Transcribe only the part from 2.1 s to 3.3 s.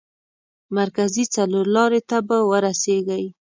به ورسېږئ.